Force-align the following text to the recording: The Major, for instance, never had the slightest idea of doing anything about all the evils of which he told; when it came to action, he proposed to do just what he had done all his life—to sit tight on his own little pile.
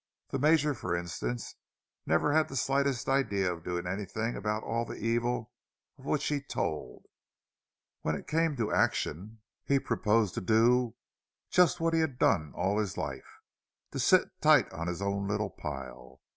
The 0.29 0.39
Major, 0.39 0.73
for 0.73 0.95
instance, 0.95 1.57
never 2.07 2.33
had 2.33 2.47
the 2.47 2.55
slightest 2.55 3.07
idea 3.07 3.53
of 3.53 3.63
doing 3.63 3.85
anything 3.85 4.35
about 4.35 4.63
all 4.63 4.83
the 4.83 4.95
evils 4.97 5.45
of 5.99 6.05
which 6.05 6.25
he 6.25 6.41
told; 6.41 7.05
when 8.01 8.15
it 8.15 8.25
came 8.25 8.55
to 8.55 8.73
action, 8.73 9.41
he 9.63 9.77
proposed 9.79 10.33
to 10.33 10.41
do 10.41 10.95
just 11.51 11.79
what 11.79 11.93
he 11.93 11.99
had 11.99 12.17
done 12.17 12.51
all 12.55 12.79
his 12.79 12.97
life—to 12.97 13.99
sit 13.99 14.31
tight 14.41 14.73
on 14.73 14.87
his 14.87 15.03
own 15.03 15.27
little 15.27 15.51
pile. 15.51 16.19